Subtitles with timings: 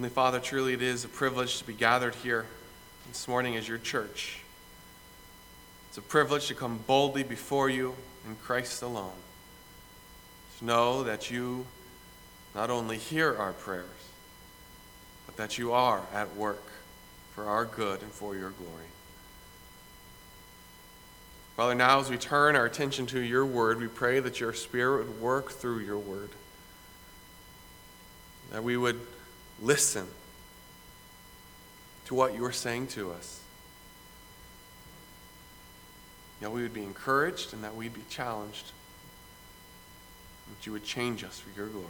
[0.00, 2.46] Heavenly Father, truly it is a privilege to be gathered here
[3.06, 4.40] this morning as your church.
[5.90, 7.94] It's a privilege to come boldly before you
[8.26, 9.12] in Christ alone.
[10.58, 11.66] To know that you
[12.54, 13.84] not only hear our prayers,
[15.26, 16.64] but that you are at work
[17.34, 18.88] for our good and for your glory.
[21.56, 25.08] Father, now as we turn our attention to your word, we pray that your Spirit
[25.08, 26.30] would work through your word,
[28.50, 28.98] that we would
[29.60, 30.06] listen
[32.06, 33.40] to what you are saying to us,
[36.40, 38.72] that we would be encouraged and that we'd be challenged,
[40.48, 41.86] that you would change us for your glory.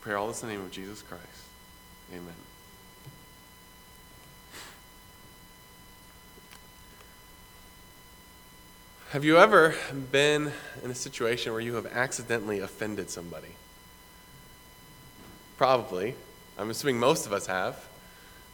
[0.00, 1.24] Pray all this in the name of Jesus Christ.
[2.12, 2.34] Amen.
[9.10, 9.74] Have you ever
[10.12, 10.52] been
[10.84, 13.56] in a situation where you have accidentally offended somebody?
[15.58, 16.14] Probably.
[16.56, 17.76] I'm assuming most of us have.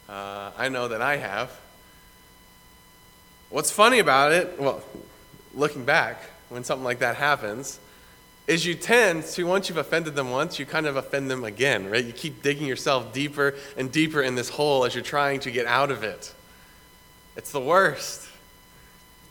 [0.09, 1.57] Uh, I know that I have.
[3.49, 4.83] What's funny about it, well,
[5.53, 7.79] looking back, when something like that happens,
[8.47, 11.89] is you tend to, once you've offended them once, you kind of offend them again,
[11.89, 12.03] right?
[12.03, 15.65] You keep digging yourself deeper and deeper in this hole as you're trying to get
[15.65, 16.33] out of it.
[17.37, 18.25] It's the worst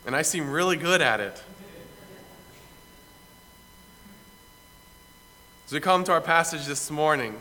[0.07, 1.43] and I seem really good at it.
[5.67, 7.35] As we come to our passage this morning,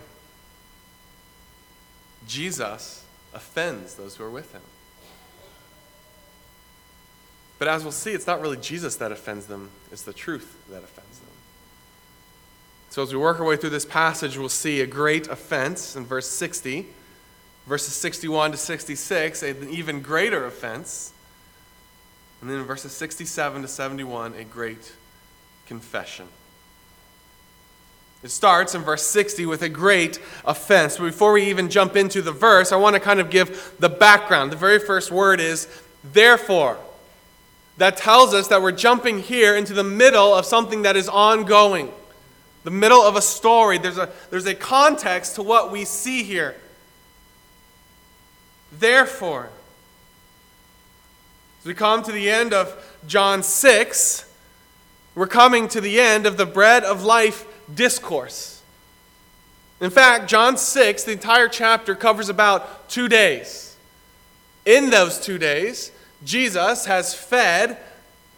[2.28, 4.62] Jesus offends those who are with him.
[7.60, 10.84] But as we'll see, it's not really Jesus that offends them, it's the truth that
[10.84, 11.30] offends them.
[12.90, 16.06] So as we work our way through this passage, we'll see a great offense in
[16.06, 16.88] verse 60,
[17.66, 21.14] verses 61 to 66, an even greater offense
[22.44, 24.92] and then in verses 67 to 71, a great
[25.66, 26.28] confession.
[28.24, 30.98] It starts in verse 60 with a great offense.
[30.98, 33.90] But before we even jump into the verse, I want to kind of give the
[33.90, 34.52] background.
[34.52, 35.68] The very first word is
[36.14, 36.78] therefore.
[37.78, 41.92] That tells us that we're jumping here into the middle of something that is ongoing,
[42.64, 43.78] the middle of a story.
[43.78, 46.56] There's a, there's a context to what we see here.
[48.72, 49.50] Therefore,
[51.60, 54.32] as we come to the end of John 6,
[55.16, 58.62] we're coming to the end of the bread of life discourse.
[59.82, 63.76] In fact, John 6, the entire chapter covers about two days.
[64.66, 65.92] In those two days,
[66.24, 67.78] Jesus has fed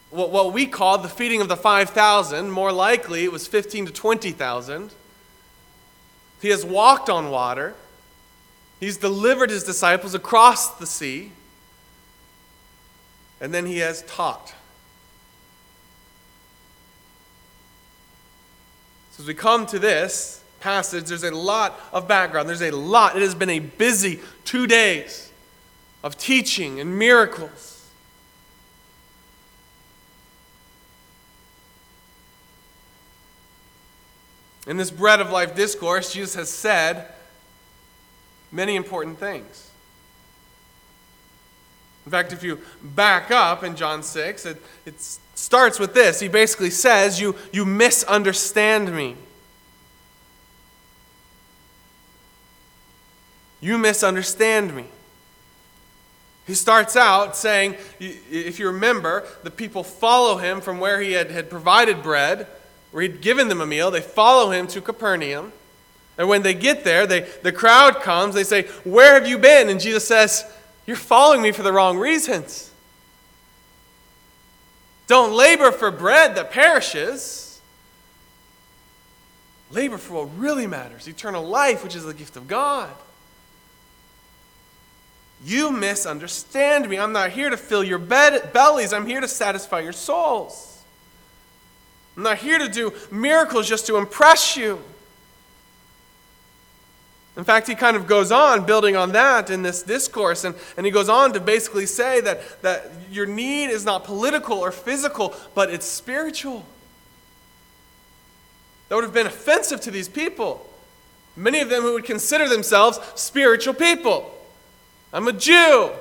[0.10, 2.50] what we call the feeding of the 5,000.
[2.50, 4.92] More likely, it was 15 to 20,000.
[6.42, 7.76] He has walked on water.
[8.80, 11.32] He's delivered his disciples across the sea
[13.40, 14.54] and then he has taught.
[19.16, 22.50] So as we come to this passage, there's a lot of background.
[22.50, 23.16] There's a lot.
[23.16, 25.32] It has been a busy two days
[26.04, 27.90] of teaching and miracles.
[34.68, 37.08] In this bread of life discourse, Jesus has said
[38.52, 39.72] many important things.
[42.06, 46.20] In fact, if you back up in John 6, it, it starts with this.
[46.20, 49.16] He basically says, you, you misunderstand me.
[53.62, 54.86] You misunderstand me.
[56.48, 61.32] He starts out saying, if you remember, the people follow him from where he had,
[61.32, 62.48] had provided bread,
[62.92, 63.90] where he'd given them a meal.
[63.90, 65.52] They follow him to Capernaum.
[66.18, 68.36] And when they get there, they, the crowd comes.
[68.36, 69.70] They say, Where have you been?
[69.70, 70.46] And Jesus says,
[70.86, 72.72] you're following me for the wrong reasons.
[75.08, 77.62] Don't labor for bread that perishes.
[79.72, 82.90] Labor for what really matters eternal life, which is the gift of God.
[85.44, 86.98] You misunderstand me.
[86.98, 90.84] I'm not here to fill your bed- bellies, I'm here to satisfy your souls.
[92.16, 94.82] I'm not here to do miracles just to impress you.
[97.38, 100.86] In fact, he kind of goes on building on that in this discourse, and, and
[100.86, 105.34] he goes on to basically say that, that your need is not political or physical,
[105.54, 106.66] but it's spiritual.
[108.88, 110.66] That would have been offensive to these people.
[111.36, 114.32] Many of them who would consider themselves spiritual people.
[115.12, 115.92] I'm a Jew.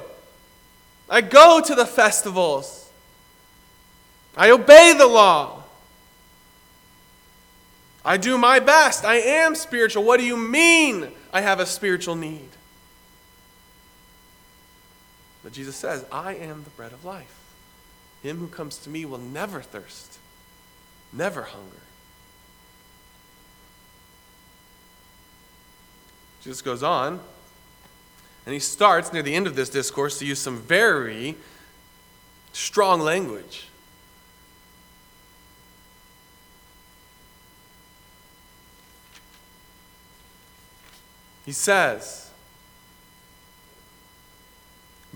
[1.11, 2.89] I go to the festivals.
[4.37, 5.63] I obey the law.
[8.05, 9.05] I do my best.
[9.05, 10.05] I am spiritual.
[10.05, 12.49] What do you mean I have a spiritual need?
[15.43, 17.41] But Jesus says, I am the bread of life.
[18.23, 20.19] Him who comes to me will never thirst,
[21.13, 21.77] never hunger.
[26.43, 27.21] Jesus goes on,
[28.47, 31.37] and he starts near the end of this discourse to use some very
[32.53, 33.69] strong language.
[41.45, 42.31] He says,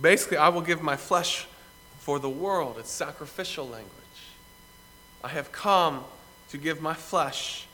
[0.01, 1.47] basically, I will give my flesh
[2.01, 2.77] for the world.
[2.79, 3.93] It's sacrificial language.
[5.25, 6.05] I have come
[6.51, 7.67] to give my flesh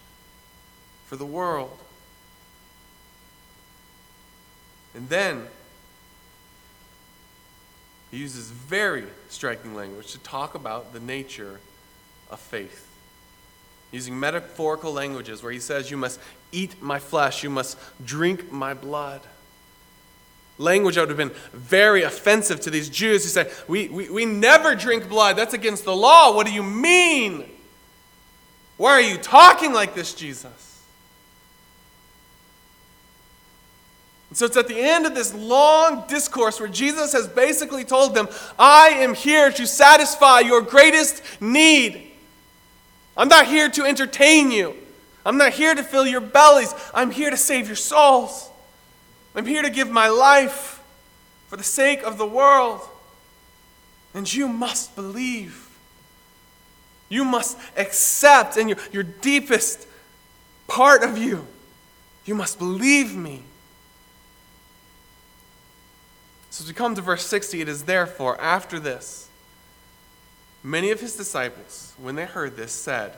[1.06, 1.78] for the world.
[4.94, 5.46] And then
[8.10, 11.60] he uses very striking language to talk about the nature
[12.30, 12.88] of faith.
[13.90, 16.20] Using metaphorical languages where he says, You must
[16.54, 19.20] eat my flesh, you must drink my blood.
[20.56, 24.24] Language that would have been very offensive to these Jews who say, we, we, we
[24.24, 25.36] never drink blood.
[25.36, 26.34] That's against the law.
[26.34, 27.44] What do you mean?
[28.76, 30.64] Why are you talking like this, Jesus?
[34.32, 38.28] so it's at the end of this long discourse where Jesus has basically told them,
[38.58, 42.10] I am here to satisfy your greatest need.
[43.16, 44.74] I'm not here to entertain you.
[45.24, 46.74] I'm not here to fill your bellies.
[46.92, 48.50] I'm here to save your souls.
[49.34, 50.82] I'm here to give my life
[51.48, 52.80] for the sake of the world.
[54.12, 55.68] And you must believe.
[57.08, 59.86] You must accept in your, your deepest
[60.66, 61.46] part of you.
[62.24, 63.42] You must believe me.
[66.50, 69.28] So as we come to verse 60, it is therefore after this,
[70.62, 73.16] many of his disciples, when they heard this, said,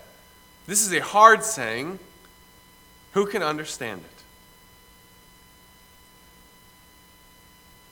[0.67, 1.99] This is a hard saying.
[3.13, 4.17] Who can understand it?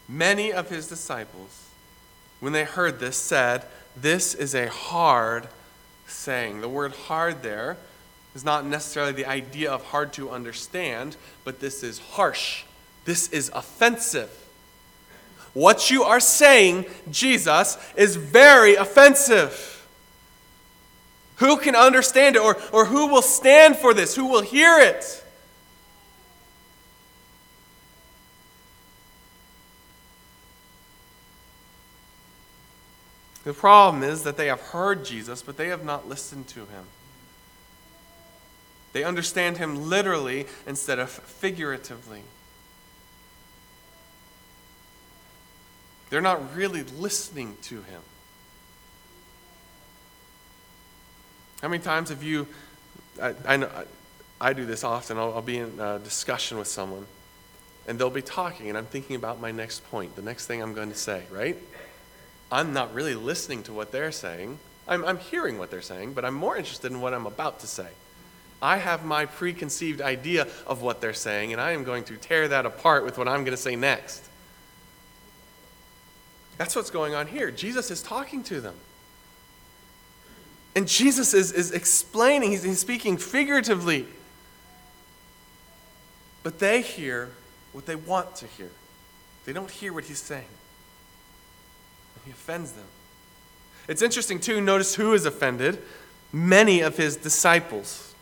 [0.06, 1.69] Many of his disciples,
[2.41, 3.65] when they heard this, said,
[3.97, 5.49] This is a hard
[6.06, 6.61] saying.
[6.61, 7.79] The word hard there
[8.35, 12.65] is not necessarily the idea of hard to understand, but this is harsh.
[13.05, 14.31] This is offensive.
[15.55, 19.74] What you are saying, Jesus, is very offensive.
[21.36, 22.42] Who can understand it?
[22.42, 24.14] Or, or who will stand for this?
[24.14, 25.25] Who will hear it?
[33.44, 36.84] The problem is that they have heard Jesus, but they have not listened to him.
[38.94, 42.22] They understand him literally instead of figuratively.
[46.08, 48.00] They're not really listening to him.
[51.64, 52.46] How many times have you,
[53.22, 56.69] I, I, know, I, I do this often, I'll, I'll be in a discussion with
[56.69, 57.06] someone,
[57.88, 60.75] and they'll be talking, and I'm thinking about my next point, the next thing I'm
[60.75, 61.56] going to say, right?
[62.52, 64.58] I'm not really listening to what they're saying.
[64.87, 67.67] I'm, I'm hearing what they're saying, but I'm more interested in what I'm about to
[67.67, 67.88] say.
[68.60, 72.46] I have my preconceived idea of what they're saying, and I am going to tear
[72.49, 74.22] that apart with what I'm going to say next.
[76.58, 77.50] That's what's going on here.
[77.50, 78.75] Jesus is talking to them.
[80.76, 84.06] And Jesus is, is explaining, he's, he's speaking figuratively.
[86.43, 87.31] But they hear
[87.73, 88.71] what they want to hear,
[89.44, 90.44] they don't hear what he's saying.
[92.25, 92.87] He offends them.
[93.87, 95.82] It's interesting, too, notice who is offended
[96.32, 98.15] many of his disciples.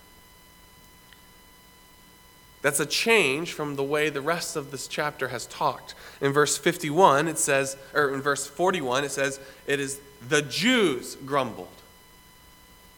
[2.63, 5.95] That's a change from the way the rest of this chapter has talked.
[6.21, 11.17] In verse 51, it says, or in verse 41, it says, it is the Jews
[11.17, 11.69] grumbled.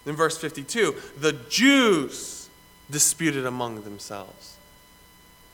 [0.07, 2.49] In verse 52, the Jews
[2.91, 4.57] disputed among themselves.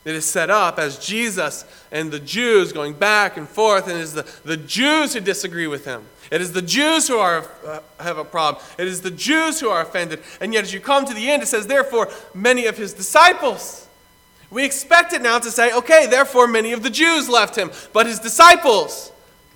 [0.03, 4.01] It is set up as Jesus and the Jews going back and forth, and it
[4.01, 6.05] is the, the Jews who disagree with him.
[6.31, 8.63] It is the Jews who are, uh, have a problem.
[8.79, 10.21] It is the Jews who are offended.
[10.39, 13.87] And yet, as you come to the end, it says, therefore, many of his disciples
[14.51, 18.05] we expect it now to say, okay, therefore many of the Jews left him, but
[18.05, 19.11] his disciples,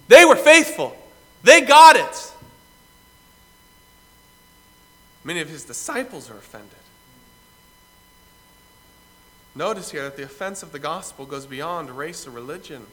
[0.07, 0.95] they were faithful.
[1.43, 2.31] They got it.
[5.25, 6.77] Many of his disciples are offended.
[9.55, 12.85] Notice here that the offense of the gospel goes beyond race or religion.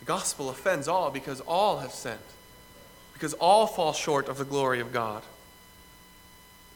[0.00, 2.18] The gospel offends all because all have sinned,
[3.12, 5.22] because all fall short of the glory of God.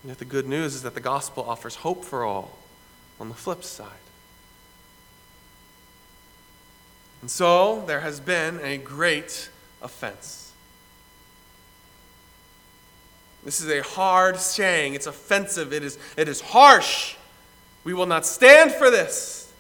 [0.02, 2.56] And yet the good news is that the gospel offers hope for all
[3.18, 3.88] on the flip side.
[7.20, 9.50] And so there has been a great
[9.82, 10.49] offense.
[13.44, 14.94] This is a hard saying.
[14.94, 15.72] It's offensive.
[15.72, 17.16] It is, it is harsh.
[17.84, 19.52] We will not stand for this.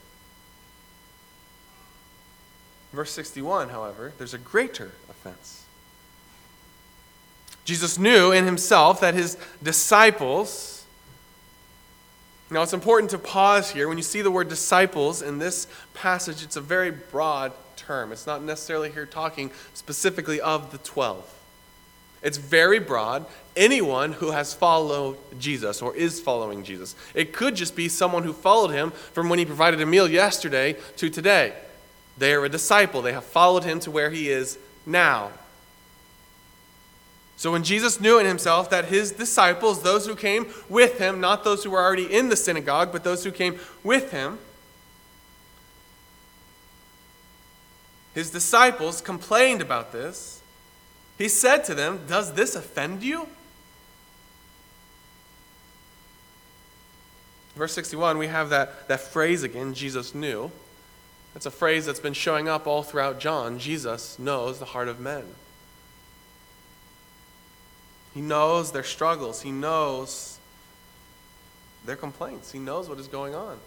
[2.92, 5.64] Verse 61, however, there's a greater offense.
[7.64, 10.84] Jesus knew in himself that his disciples
[12.50, 13.86] Now, it's important to pause here.
[13.86, 18.10] When you see the word disciples in this passage, it's a very broad term.
[18.10, 21.39] It's not necessarily here talking specifically of the 12.
[22.22, 23.26] It's very broad.
[23.56, 26.94] Anyone who has followed Jesus or is following Jesus.
[27.14, 30.76] It could just be someone who followed him from when he provided a meal yesterday
[30.96, 31.54] to today.
[32.18, 33.00] They are a disciple.
[33.00, 35.30] They have followed him to where he is now.
[37.40, 41.42] So when Jesus knew in himself that his disciples, those who came with him, not
[41.42, 44.38] those who were already in the synagogue, but those who came with him,
[48.14, 50.39] his disciples complained about this.
[51.20, 53.28] He said to them, Does this offend you?
[57.54, 60.50] Verse 61, we have that, that phrase again, Jesus knew.
[61.34, 63.58] That's a phrase that's been showing up all throughout John.
[63.58, 65.24] Jesus knows the heart of men.
[68.14, 69.42] He knows their struggles.
[69.42, 70.38] He knows
[71.84, 72.50] their complaints.
[72.50, 73.58] He knows what is going on.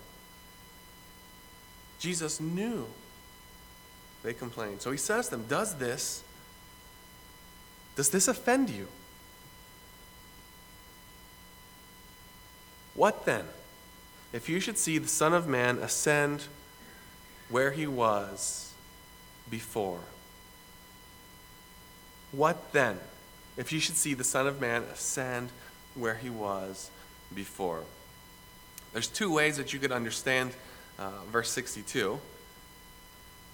[1.99, 2.87] Jesus knew
[4.23, 4.81] they complained.
[4.81, 6.23] So he says to them, Does this,
[7.95, 8.87] does this offend you?
[12.95, 13.45] What then?
[14.31, 16.45] If you should see the Son of Man ascend
[17.49, 18.73] where he was
[19.49, 19.99] before.
[22.31, 22.99] What then?
[23.57, 25.49] if you should see the Son of Man ascend
[25.95, 26.89] where he was
[27.33, 27.83] before.
[28.93, 30.51] There's two ways that you could understand
[30.97, 32.19] uh, verse 62.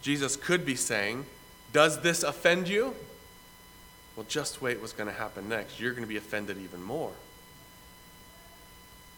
[0.01, 1.25] Jesus could be saying,
[1.73, 2.95] Does this offend you?
[4.19, 5.79] Well, just wait what's going to happen next.
[5.79, 7.13] You're going to be offended even more.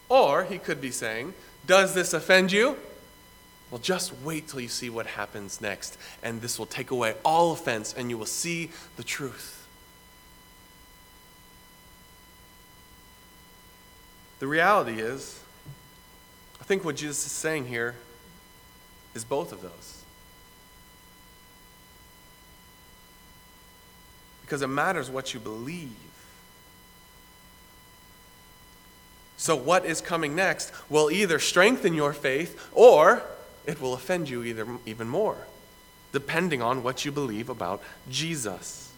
[0.08, 1.34] Or he could be saying,
[1.66, 2.76] Does this offend you?
[3.72, 7.50] Well, just wait till you see what happens next, and this will take away all
[7.50, 9.66] offense, and you will see the truth.
[14.38, 15.40] The reality is,
[16.60, 17.96] I think what Jesus is saying here
[19.16, 20.01] is both of those.
[24.52, 25.96] Because it matters what you believe.
[29.38, 33.22] So, what is coming next will either strengthen your faith or
[33.64, 35.38] it will offend you either, even more,
[36.12, 38.92] depending on what you believe about Jesus.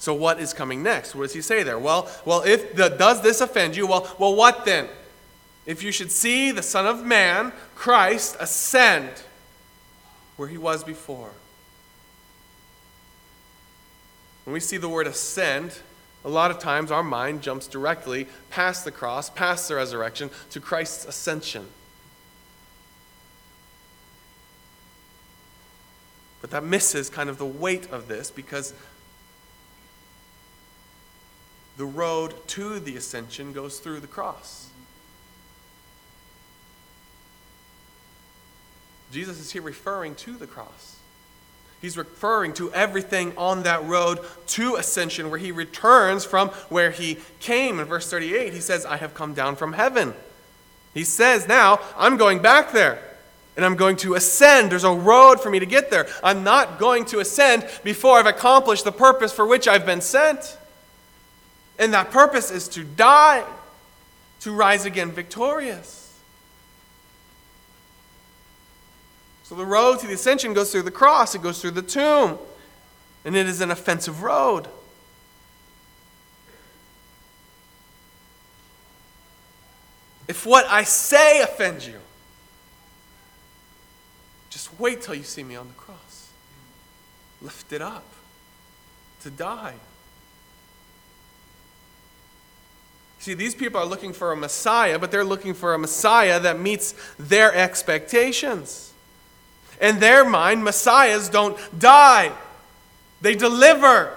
[0.00, 1.14] So what is coming next?
[1.14, 1.78] What does he say there?
[1.78, 3.86] Well, well, if the, does this offend you?
[3.86, 4.88] Well, well, what then?
[5.64, 9.22] If you should see the Son of Man, Christ, ascend
[10.36, 11.30] where he was before.
[14.44, 15.78] When we see the word ascend,
[16.24, 20.60] a lot of times our mind jumps directly past the cross, past the resurrection, to
[20.60, 21.66] Christ's ascension.
[26.40, 28.74] But that misses kind of the weight of this because
[31.76, 34.68] the road to the ascension goes through the cross.
[39.12, 40.96] Jesus is here referring to the cross.
[41.82, 47.18] He's referring to everything on that road to ascension where he returns from where he
[47.40, 47.80] came.
[47.80, 50.14] In verse 38, he says, I have come down from heaven.
[50.94, 53.02] He says, Now I'm going back there
[53.56, 54.70] and I'm going to ascend.
[54.70, 56.06] There's a road for me to get there.
[56.22, 60.56] I'm not going to ascend before I've accomplished the purpose for which I've been sent.
[61.80, 63.44] And that purpose is to die,
[64.40, 66.01] to rise again victorious.
[69.44, 72.38] So the road to the ascension goes through the cross, it goes through the tomb,
[73.24, 74.68] and it is an offensive road.
[80.28, 81.98] If what I say offends you,
[84.48, 86.30] just wait till you see me on the cross.
[87.40, 88.04] Lift it up
[89.22, 89.74] to die.
[93.18, 96.58] See, these people are looking for a Messiah, but they're looking for a Messiah that
[96.58, 98.91] meets their expectations.
[99.80, 102.32] In their mind, Messiahs don't die,
[103.20, 104.16] they deliver.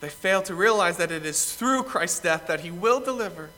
[0.00, 3.50] They fail to realize that it is through Christ's death that he will deliver.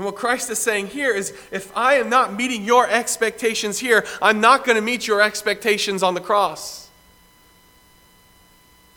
[0.00, 4.06] And what Christ is saying here is if I am not meeting your expectations here,
[4.22, 6.88] I'm not going to meet your expectations on the cross.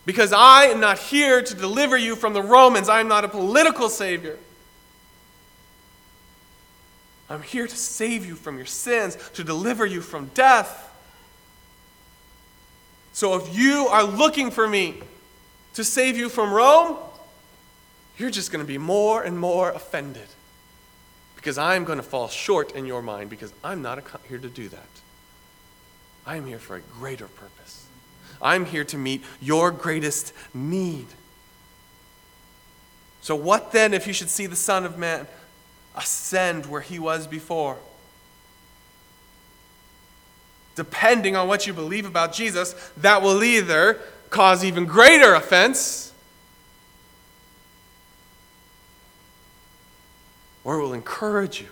[0.06, 2.88] Because I am not here to deliver you from the Romans.
[2.88, 4.38] I am not a political savior.
[7.28, 10.90] I'm here to save you from your sins, to deliver you from death.
[13.12, 15.00] So if you are looking for me
[15.74, 16.96] to save you from Rome,
[18.18, 20.28] you're just going to be more and more offended.
[21.36, 24.68] Because I'm going to fall short in your mind, because I'm not here to do
[24.68, 24.86] that.
[26.26, 27.84] I am here for a greater purpose
[28.44, 31.06] I'm here to meet your greatest need.
[33.22, 35.26] So, what then if you should see the Son of Man
[35.96, 37.78] ascend where he was before?
[40.74, 46.12] Depending on what you believe about Jesus, that will either cause even greater offense
[50.64, 51.68] or it will encourage you.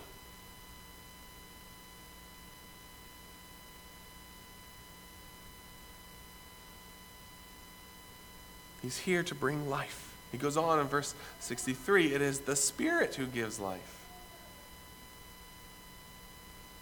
[8.83, 10.15] He's here to bring life.
[10.33, 14.02] He goes on in verse 63 it is the Spirit who gives life.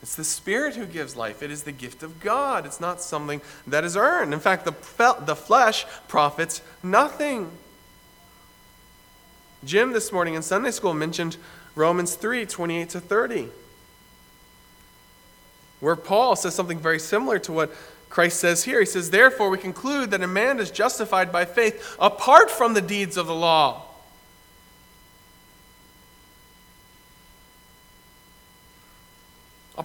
[0.03, 1.43] It's the Spirit who gives life.
[1.43, 2.65] It is the gift of God.
[2.65, 4.33] It's not something that is earned.
[4.33, 4.75] In fact, the,
[5.27, 7.51] the flesh profits nothing.
[9.63, 11.37] Jim this morning in Sunday school mentioned
[11.75, 13.49] Romans 3 28 to 30,
[15.81, 17.75] where Paul says something very similar to what
[18.09, 18.81] Christ says here.
[18.81, 22.81] He says, Therefore, we conclude that a man is justified by faith apart from the
[22.81, 23.90] deeds of the law.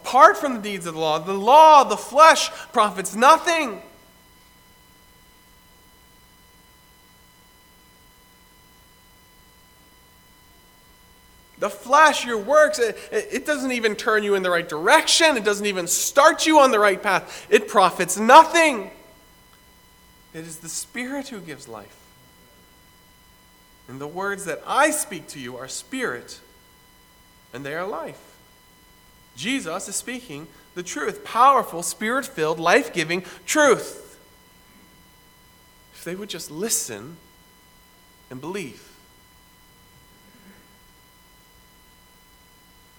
[0.06, 3.82] Apart from the deeds of the law, the law, the flesh, profits nothing.
[11.58, 15.38] The flesh, your works, it, it, doesn't even turn you in the right direction.
[15.38, 17.48] It doesn't even start you on the right path.
[17.50, 18.92] It profits nothing.
[20.36, 21.98] It is the Spirit who gives life.
[23.88, 26.40] And the words that I speak to you are spirit,
[27.54, 28.35] and they are life.
[29.36, 34.20] Jesus is speaking the truth powerful, spirit filled, life giving truth.
[35.94, 37.18] If they would just listen
[38.30, 38.92] and believe.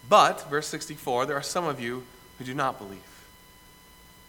[0.08, 2.04] But, verse 64, there are some of you
[2.38, 3.00] who do not believe.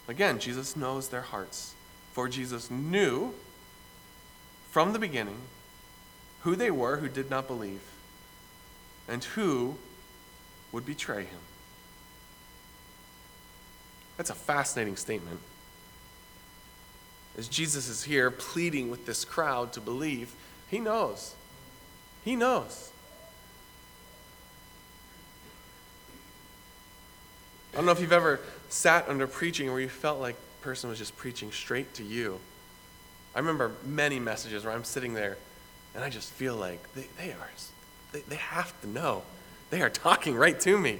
[0.08, 1.74] Again, Jesus knows their hearts.
[2.12, 3.32] For Jesus knew
[4.70, 5.38] from the beginning
[6.40, 7.82] who they were who did not believe
[9.06, 9.76] and who
[10.72, 11.38] would betray him.
[14.18, 15.40] That's a fascinating statement.
[17.38, 20.34] As Jesus is here pleading with this crowd to believe,
[20.68, 21.34] he knows.
[22.24, 22.90] He knows.
[27.72, 30.90] I don't know if you've ever sat under preaching where you felt like the person
[30.90, 32.40] was just preaching straight to you.
[33.36, 35.36] I remember many messages where I'm sitting there
[35.94, 37.50] and I just feel like they, they are,
[38.10, 39.22] they, they have to know.
[39.70, 40.98] They are talking right to me.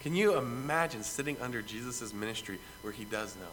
[0.00, 3.52] Can you imagine sitting under Jesus' ministry where he does know?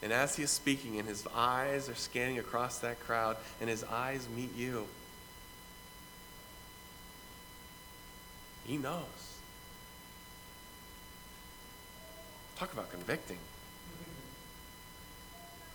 [0.00, 3.82] And as he is speaking, and his eyes are scanning across that crowd, and his
[3.82, 4.86] eyes meet you,
[8.64, 9.02] he knows.
[12.56, 13.38] Talk about convicting.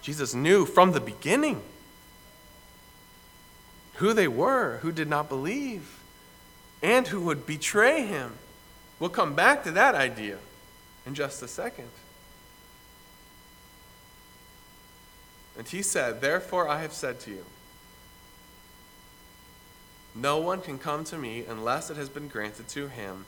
[0.01, 1.61] Jesus knew from the beginning
[3.95, 5.99] who they were, who did not believe,
[6.81, 8.33] and who would betray him.
[8.99, 10.37] We'll come back to that idea
[11.05, 11.89] in just a second.
[15.57, 17.45] And he said, Therefore I have said to you,
[20.15, 23.25] no one can come to me unless it has been granted to him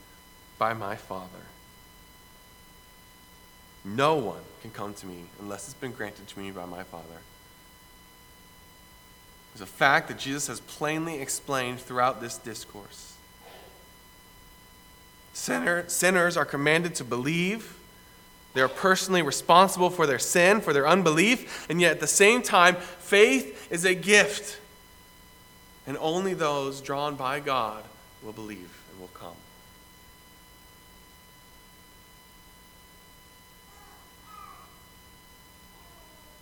[0.58, 1.30] by my Father.
[3.84, 7.22] No one can come to me unless it's been granted to me by my Father.
[9.54, 13.15] It's a fact that Jesus has plainly explained throughout this discourse.
[15.36, 17.78] Sinner, sinners are commanded to believe.
[18.54, 22.42] They are personally responsible for their sin, for their unbelief, and yet at the same
[22.42, 24.62] time, faith is a gift.
[25.86, 27.84] And only those drawn by God
[28.24, 29.36] will believe and will come.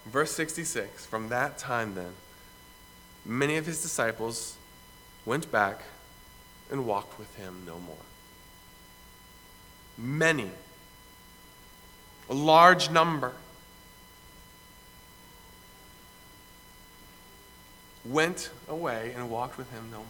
[0.05, 2.11] Verse 66 From that time, then,
[3.25, 4.55] many of his disciples
[5.25, 5.81] went back
[6.69, 7.97] and walked with him no more.
[9.97, 10.49] Many,
[12.29, 13.33] a large number,
[18.05, 20.07] went away and walked with him no more.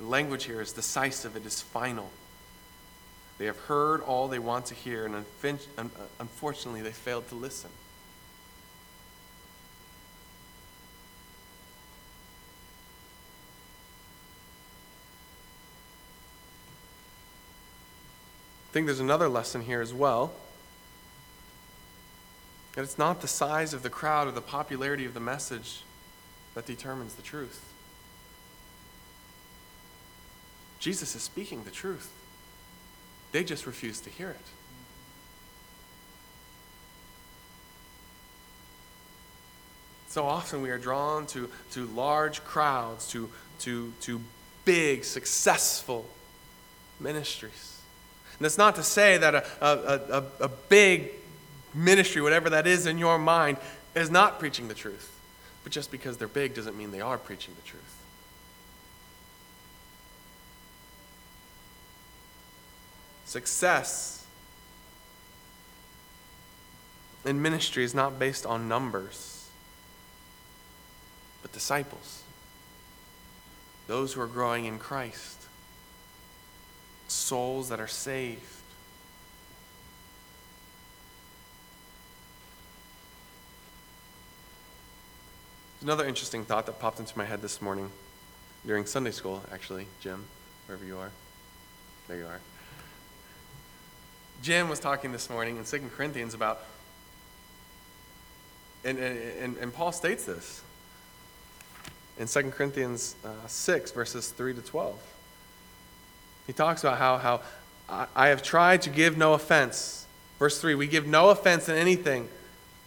[0.00, 2.10] The language here is decisive, it is final.
[3.38, 5.84] They have heard all they want to hear, and uh,
[6.18, 7.70] unfortunately, they failed to listen.
[18.68, 20.32] I think there's another lesson here as well.
[22.74, 25.82] That it's not the size of the crowd or the popularity of the message
[26.54, 27.64] that determines the truth.
[30.78, 32.12] Jesus is speaking the truth.
[33.32, 34.36] They just refuse to hear it.
[40.08, 43.28] So often we are drawn to, to large crowds, to,
[43.60, 44.20] to, to
[44.64, 46.06] big, successful
[46.98, 47.77] ministries.
[48.38, 51.10] And that's not to say that a, a, a, a big
[51.74, 53.58] ministry, whatever that is in your mind,
[53.94, 55.12] is not preaching the truth.
[55.64, 57.82] But just because they're big doesn't mean they are preaching the truth.
[63.24, 64.24] Success
[67.26, 69.48] in ministry is not based on numbers,
[71.42, 72.22] but disciples.
[73.86, 75.37] Those who are growing in Christ,
[77.08, 78.42] souls that are saved.
[85.82, 87.90] Another interesting thought that popped into my head this morning
[88.66, 90.24] during Sunday school, actually, Jim,
[90.66, 91.10] wherever you are.
[92.08, 92.40] There you are.
[94.42, 96.62] Jim was talking this morning in 2 Corinthians about,
[98.84, 100.62] and, and, and Paul states this
[102.18, 104.98] in 2 Corinthians uh, 6, verses 3 to 12.
[106.48, 107.40] He talks about how, how
[108.16, 110.06] I, have tried to give no offense.
[110.38, 112.28] Verse 3 We give no offense in anything,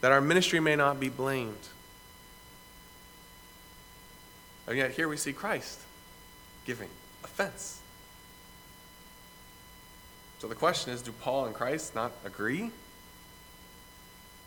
[0.01, 1.69] that our ministry may not be blamed.
[4.67, 5.79] And yet here we see Christ
[6.65, 6.89] giving
[7.23, 7.79] offense.
[10.39, 12.71] So the question is do Paul and Christ not agree?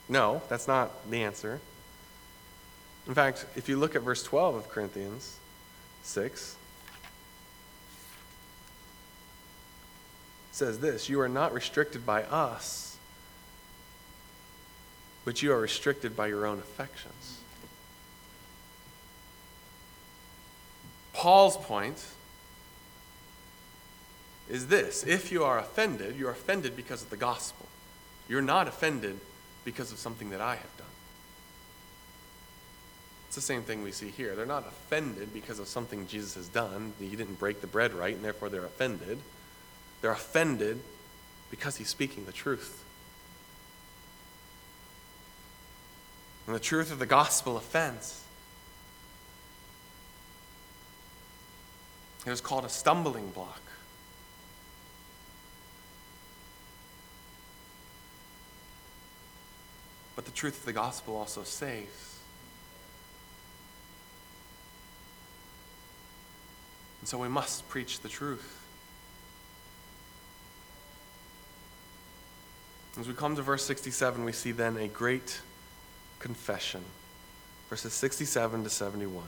[0.08, 1.60] No, that's not the answer.
[3.06, 5.38] In fact, if you look at verse 12 of Corinthians
[6.02, 6.56] 6,
[10.54, 12.96] says this You are not restricted by us,
[15.24, 17.40] but you are restricted by your own affections.
[21.12, 22.04] Paul's point
[24.48, 27.66] is this if you are offended, you're offended because of the gospel.
[28.28, 29.18] You're not offended
[29.64, 30.86] because of something that I have done.
[33.26, 34.36] It's the same thing we see here.
[34.36, 36.92] They're not offended because of something Jesus has done.
[37.00, 39.18] He didn't break the bread right, and therefore they're offended.
[40.04, 40.82] They're offended
[41.50, 42.84] because he's speaking the truth.
[46.46, 48.22] And the truth of the gospel offends.
[52.26, 53.62] It was called a stumbling block.
[60.16, 62.18] But the truth of the gospel also saves.
[67.00, 68.63] And so we must preach the truth.
[72.98, 75.40] As we come to verse 67, we see then a great
[76.20, 76.82] confession.
[77.68, 79.24] Verses 67 to 71.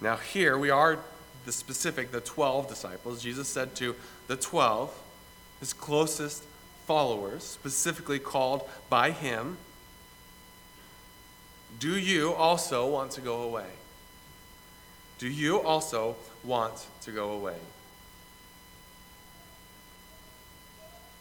[0.00, 0.98] Now, here we are
[1.46, 3.22] the specific, the 12 disciples.
[3.22, 3.94] Jesus said to
[4.26, 4.92] the 12,
[5.60, 6.42] his closest
[6.86, 9.56] followers, specifically called by him,
[11.78, 13.70] Do you also want to go away?
[15.18, 17.56] Do you also want to go away?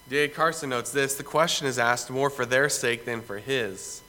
[0.10, 0.28] D.A.
[0.28, 4.02] Carson notes this the question is asked more for their sake than for his.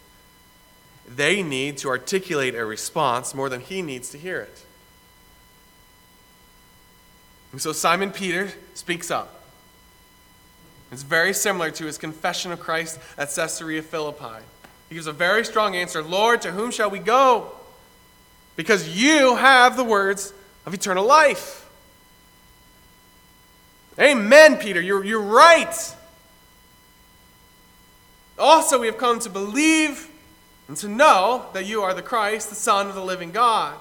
[1.07, 4.65] They need to articulate a response more than he needs to hear it.
[7.53, 9.43] And so Simon Peter speaks up.
[10.91, 14.43] It's very similar to his confession of Christ at Caesarea Philippi.
[14.89, 17.53] He gives a very strong answer Lord, to whom shall we go?
[18.57, 20.33] Because you have the words
[20.67, 21.64] of eternal life.
[23.99, 24.81] Amen, Peter.
[24.81, 25.95] You're, you're right.
[28.39, 30.09] Also, we have come to believe
[30.67, 33.75] and to know that you are the Christ, the Son of the living God.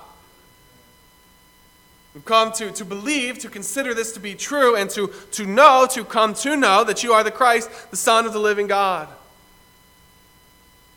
[2.14, 5.88] We've come to, to believe, to consider this to be true, and to, to know,
[5.92, 9.08] to come to know that you are the Christ, the Son of the living God.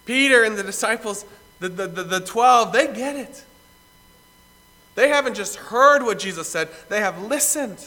[0.04, 1.24] Peter and the disciples,
[1.58, 3.44] the, the, the, the 12, they get it.
[4.94, 7.86] They haven't just heard what Jesus said, they have listened.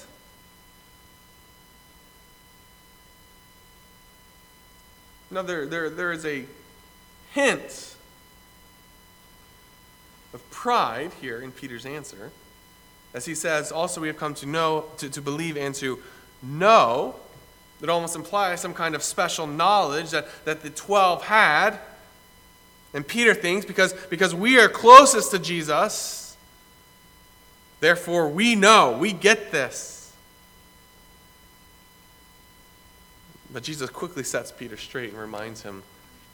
[5.32, 6.46] Now, there, there, there is a
[7.34, 7.96] hint
[10.34, 12.32] of pride here in Peter's answer.
[13.14, 16.00] As he says, also we have come to know, to, to believe and to
[16.42, 17.16] know.
[17.80, 21.80] That almost implies some kind of special knowledge that, that the 12 had.
[22.94, 26.36] And Peter thinks because, because we are closest to Jesus,
[27.80, 29.99] therefore we know, we get this.
[33.52, 35.84] But Jesus quickly sets Peter straight and reminds him,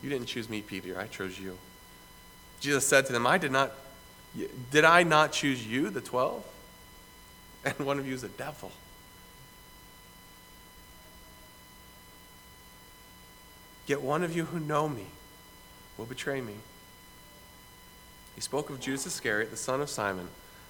[0.02, 1.58] You didn't choose me, Peter, I chose you.
[2.60, 3.72] Jesus said to them, I did not,
[4.72, 6.44] did I not choose you, the 12?
[7.66, 8.72] and one of you is a devil.
[13.88, 15.08] Yet one of you who know me
[15.98, 16.56] will betray me.
[18.36, 20.28] He spoke of Judas Iscariot, the son of Simon,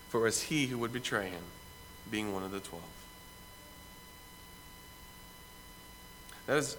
[0.10, 1.44] for it was he who would betray him,
[2.10, 2.84] being one of the twelve.
[6.48, 6.78] That is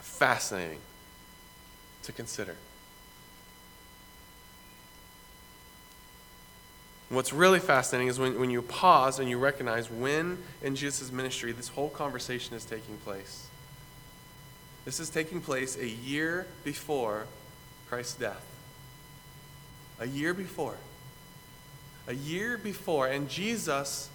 [0.00, 0.80] fascinating
[2.02, 2.56] to consider.
[7.08, 11.52] What's really fascinating is when, when you pause and you recognize when in Jesus' ministry
[11.52, 13.48] this whole conversation is taking place.
[14.84, 17.26] This is taking place a year before
[17.88, 18.44] Christ's death.
[20.00, 20.76] A year before.
[22.08, 23.06] A year before.
[23.06, 24.08] And Jesus,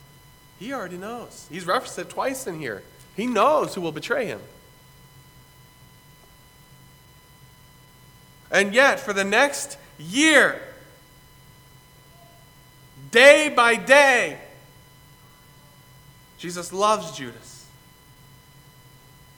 [0.59, 1.47] he already knows.
[1.51, 2.81] He's referenced it twice in here.
[3.15, 4.41] He knows who will betray him.
[8.57, 10.59] And yet, for the next year,
[13.11, 14.39] day by day,
[16.39, 17.67] Jesus loves Judas.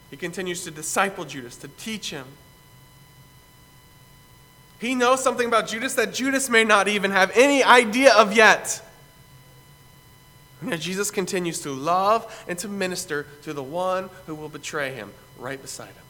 [0.10, 2.28] He continues to disciple Judas, to teach him.
[4.80, 8.82] He knows something about Judas that Judas may not even have any idea of yet.
[10.62, 15.12] And Jesus continues to love and to minister to the one who will betray him
[15.38, 16.09] right beside him.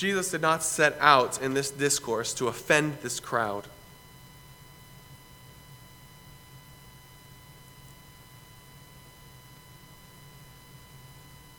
[0.00, 3.66] Jesus did not set out in this discourse to offend this crowd.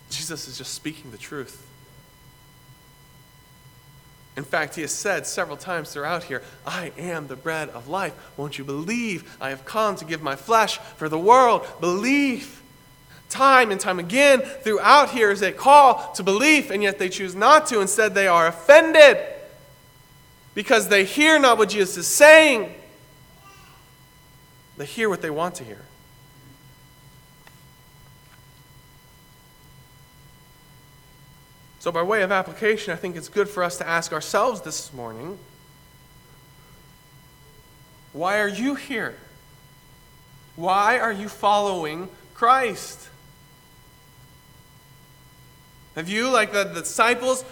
[0.09, 1.67] Jesus is just speaking the truth.
[4.35, 8.15] In fact, he has said several times throughout here, I am the bread of life.
[8.37, 9.37] Won't you believe?
[9.39, 11.67] I have come to give my flesh for the world.
[11.79, 12.60] Believe
[13.31, 17.33] time and time again throughout here is a call to belief, and yet they choose
[17.33, 17.79] not to.
[17.79, 19.17] Instead, they are offended
[20.53, 22.73] because they hear not what Jesus is saying,
[24.77, 25.81] they hear what they want to hear.
[31.79, 34.93] So, by way of application, I think it's good for us to ask ourselves this
[34.93, 35.39] morning
[38.13, 39.15] why are you here?
[40.55, 43.09] Why are you following Christ?
[45.95, 47.43] Have you, like the disciples,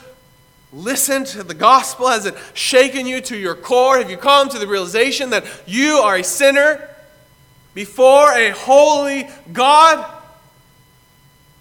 [0.71, 2.07] listened to the gospel?
[2.07, 3.97] Has it shaken you to your core?
[3.97, 6.89] Have you come to the realization that you are a sinner
[7.73, 10.05] before a holy God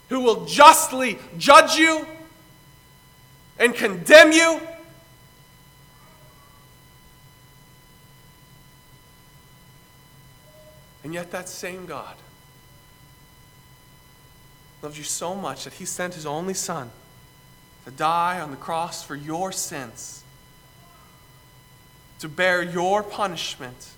[0.08, 2.06] who will justly judge you
[3.58, 4.60] and condemn you?
[11.02, 12.14] And yet, that same God
[14.82, 16.90] loved you so much that he sent his only son
[17.84, 20.22] to die on the cross for your sins,
[22.20, 23.90] to bear your punishment,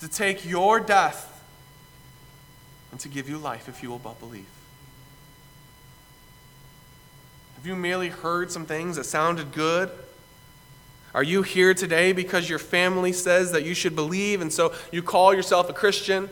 [0.00, 1.44] to take your death,
[2.90, 4.46] and to give you life if you will but believe.
[7.56, 9.90] Have you merely heard some things that sounded good?
[11.12, 15.02] Are you here today because your family says that you should believe and so you
[15.02, 16.30] call yourself a Christian?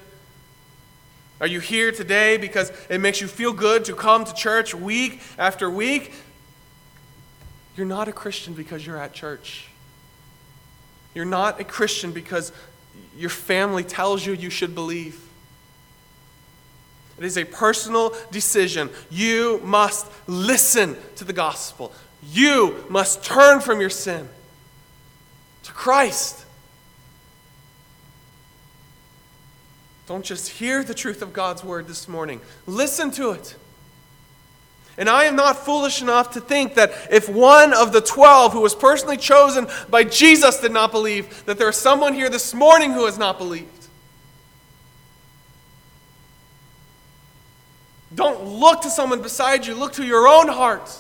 [1.41, 5.21] Are you here today because it makes you feel good to come to church week
[5.39, 6.13] after week?
[7.77, 9.69] You're not a Christian because you're at church.
[11.15, 12.53] You're not a Christian because
[13.17, 15.21] your family tells you you should believe.
[17.19, 18.91] It is a personal decision.
[19.11, 21.93] You must listen to the gospel.
[22.23, 24.29] You must turn from your sin
[25.65, 26.45] to Christ.
[30.09, 33.57] Don't just hear the truth of God's word this morning, listen to it.
[34.97, 38.63] And I am not foolish enough to think that if one of the twelve who
[38.63, 42.93] was personally chosen by Jesus did not believe, that there is someone here this morning
[42.93, 43.87] who has not believed.
[48.15, 50.91] Don't look to someone beside you, look to your own heart.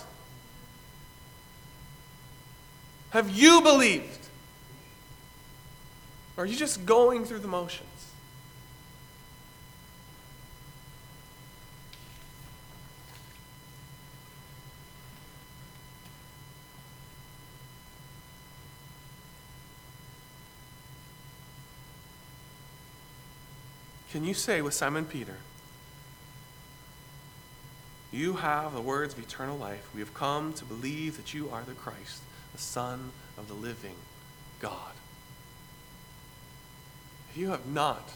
[3.11, 4.29] Have you believed?
[6.37, 7.88] Or are you just going through the motions?
[24.11, 25.37] Can you say with Simon Peter,
[28.11, 29.87] You have the words of eternal life.
[29.95, 33.97] We have come to believe that you are the Christ, the Son of the living
[34.61, 34.93] God.
[37.31, 38.13] If you have not,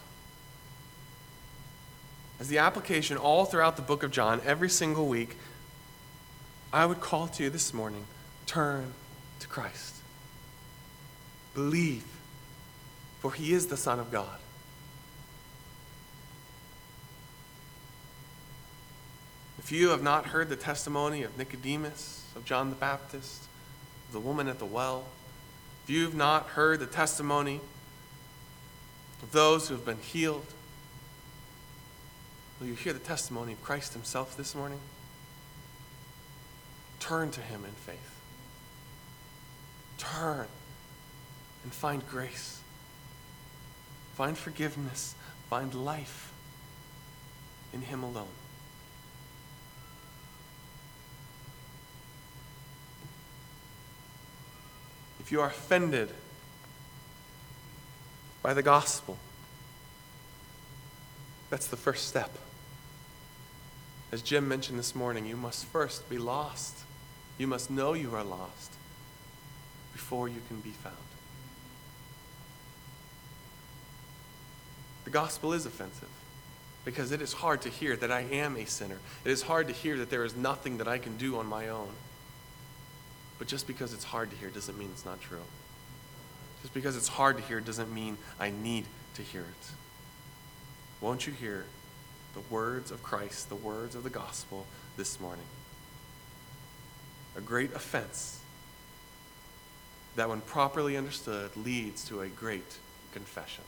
[2.41, 5.37] as the application all throughout the book of John, every single week,
[6.73, 8.07] I would call to you this morning
[8.47, 8.95] turn
[9.41, 9.97] to Christ.
[11.55, 12.07] Believe,
[13.21, 14.39] for he is the Son of God.
[19.63, 23.45] If you have not heard the testimony of Nicodemus, of John the Baptist,
[24.09, 25.05] of the woman at the well,
[25.85, 27.61] if you've not heard the testimony
[29.23, 30.47] of those who have been healed,
[32.59, 34.81] will you hear the testimony of Christ Himself this morning?
[36.99, 38.21] Turn to Him in faith.
[39.97, 40.49] Turn
[41.63, 42.61] and find grace,
[44.15, 45.15] find forgiveness,
[45.49, 46.33] find life
[47.73, 48.27] in Him alone.
[55.23, 56.11] If you are offended
[58.43, 59.19] by the gospel,
[61.49, 62.31] that's the first step.
[64.11, 66.79] As Jim mentioned this morning, you must first be lost.
[67.39, 68.73] You must know you are lost
[69.93, 70.97] before you can be found.
[75.05, 76.09] The gospel is offensive
[76.85, 78.99] because it is hard to hear that I am a sinner.
[79.25, 81.69] It is hard to hear that there is nothing that I can do on my
[81.69, 81.91] own.
[83.43, 85.43] But just because it's hard to hear doesn't mean it's not true.
[86.61, 89.71] Just because it's hard to hear doesn't mean I need to hear it.
[91.01, 91.65] Won't you hear
[92.35, 95.47] the words of Christ, the words of the gospel this morning?
[97.37, 98.39] A great offense
[100.15, 102.79] that, when properly understood, leads to a great
[103.13, 103.65] confession.